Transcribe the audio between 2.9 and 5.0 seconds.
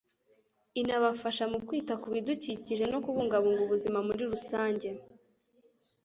no kubungabunga ubuzima muri rusange.